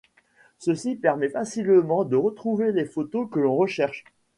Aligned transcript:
Ceci 0.57 0.95
permet 0.95 1.29
facilement 1.29 2.05
de 2.05 2.15
retrouver 2.15 2.71
les 2.71 2.85
photos 2.85 3.29
que 3.31 3.37
l'on 3.39 3.55
recherche. 3.55 4.03